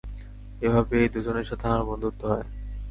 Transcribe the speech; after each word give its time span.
এভাবেই 0.61 1.01
এই 1.01 1.11
দুজনের 1.13 1.47
সাথে 1.49 1.65
আমার 1.67 1.87
বন্ধুত্ব 1.89 2.21
হয়। 2.31 2.45